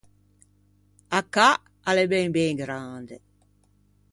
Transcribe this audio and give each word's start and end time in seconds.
A 1.17 1.19
cà 1.37 1.47
a 1.91 1.91
l’é 1.95 2.05
ben 2.13 2.29
ben 2.35 2.53
grande. 2.63 3.15